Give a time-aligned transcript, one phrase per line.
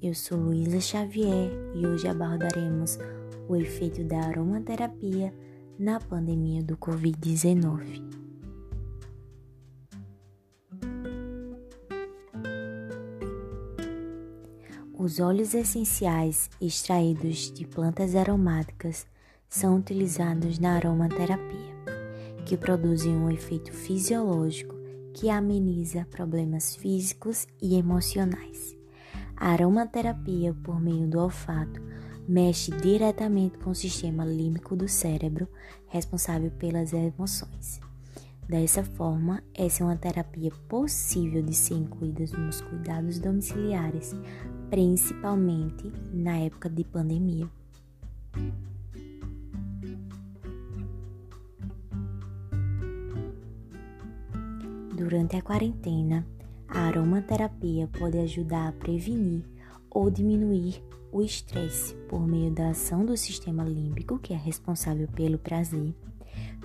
[0.00, 2.98] Eu sou Luísa Xavier e hoje abordaremos
[3.48, 5.32] o efeito da aromaterapia
[5.78, 8.02] na pandemia do Covid-19.
[14.92, 19.06] Os óleos essenciais extraídos de plantas aromáticas
[19.48, 21.74] são utilizados na aromaterapia,
[22.44, 24.74] que produzem um efeito fisiológico
[25.14, 28.81] que ameniza problemas físicos e emocionais.
[29.42, 31.82] A aromaterapia, por meio do olfato,
[32.28, 35.48] mexe diretamente com o sistema límbico do cérebro,
[35.88, 37.80] responsável pelas emoções.
[38.48, 44.14] Dessa forma, essa é uma terapia possível de ser incluída nos cuidados domiciliares,
[44.70, 47.50] principalmente na época de pandemia.
[54.96, 56.24] Durante a quarentena,
[56.74, 59.44] a aromaterapia pode ajudar a prevenir
[59.90, 65.38] ou diminuir o estresse por meio da ação do sistema límbico, que é responsável pelo
[65.38, 65.94] prazer,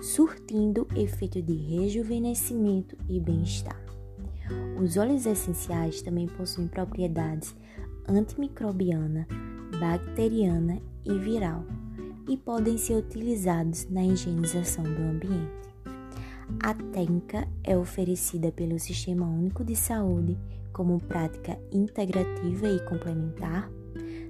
[0.00, 3.78] surtindo efeito de rejuvenescimento e bem-estar.
[4.82, 7.54] Os óleos essenciais também possuem propriedades
[8.08, 9.28] antimicrobiana,
[9.78, 11.66] bacteriana e viral
[12.26, 15.67] e podem ser utilizados na higienização do ambiente.
[16.60, 20.36] A técnica é oferecida pelo Sistema Único de Saúde
[20.72, 23.70] como prática integrativa e complementar,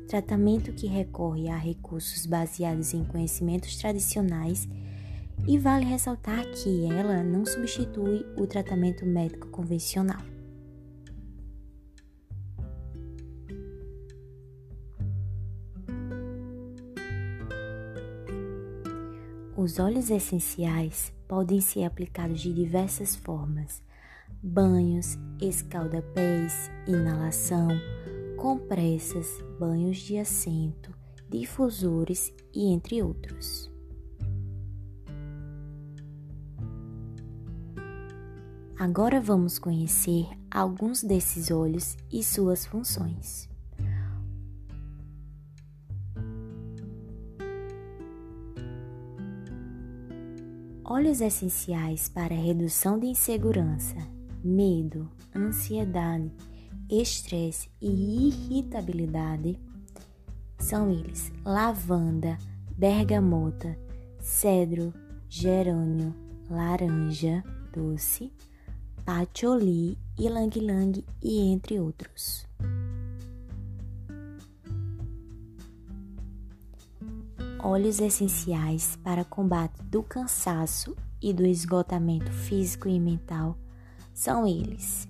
[0.09, 4.69] tratamento que recorre a recursos baseados em conhecimentos tradicionais
[5.47, 10.21] e vale ressaltar que ela não substitui o tratamento médico convencional.
[19.57, 23.83] Os óleos essenciais podem ser aplicados de diversas formas:
[24.43, 27.69] banhos, escalda-pés, inalação,
[28.37, 29.29] compressas,
[29.61, 30.93] banhos de assento,
[31.29, 33.71] difusores e entre outros.
[38.79, 43.49] Agora vamos conhecer alguns desses óleos e suas funções.
[50.91, 53.95] Óleos essenciais para redução de insegurança,
[54.43, 55.07] medo,
[55.37, 56.33] ansiedade,
[56.89, 59.61] estresse e irritabilidade
[60.59, 62.39] são eles: lavanda,
[62.75, 63.79] bergamota,
[64.19, 64.95] cedro,
[65.29, 66.15] gerânio,
[66.49, 68.33] laranja doce,
[69.05, 72.48] patchouli, ylang-ylang e entre outros.
[77.61, 83.57] Óleos essenciais para combate do cansaço e do esgotamento físico e mental
[84.15, 85.09] são eles: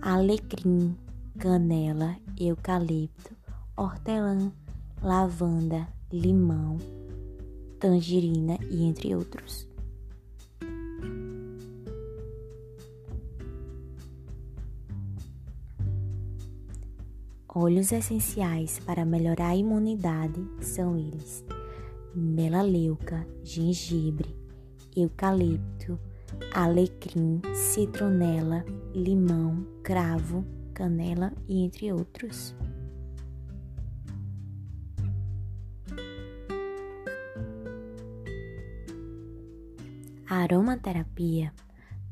[0.00, 0.96] alecrim,
[1.38, 3.34] canela, eucalipto,
[3.76, 4.52] hortelã,
[5.02, 6.78] lavanda, limão,
[7.78, 9.68] tangerina e entre outros.
[17.60, 21.44] Óleos essenciais para melhorar a imunidade são eles:
[22.14, 24.34] melaleuca, gengibre,
[24.96, 25.98] eucalipto,
[26.52, 28.64] alecrim, citronela,
[28.94, 32.54] limão, cravo, canela e entre outros.
[40.30, 41.52] A aromaterapia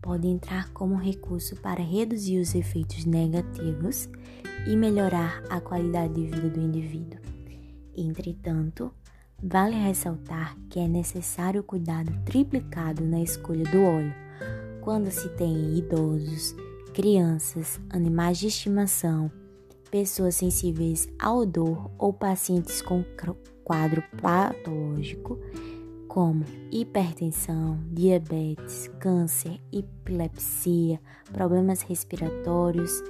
[0.00, 4.08] pode entrar como recurso para reduzir os efeitos negativos
[4.66, 7.20] e melhorar a qualidade de vida do indivíduo.
[7.94, 8.94] Entretanto,
[9.42, 14.14] Vale ressaltar que é necessário cuidado triplicado na escolha do óleo
[14.80, 16.54] quando se tem idosos,
[16.94, 19.30] crianças, animais de estimação,
[19.90, 23.04] pessoas sensíveis ao odor ou pacientes com
[23.62, 25.38] quadro patológico
[26.08, 30.98] como hipertensão, diabetes, câncer, epilepsia,
[31.30, 33.02] problemas respiratórios,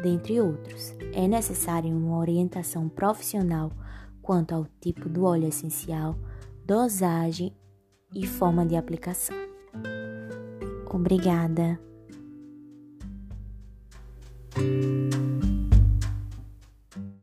[0.00, 0.94] dentre outros.
[1.12, 3.72] É necessária uma orientação profissional
[4.22, 6.16] quanto ao tipo do óleo essencial,
[6.64, 7.52] dosagem
[8.14, 9.36] e forma de aplicação.
[10.88, 11.80] Obrigada.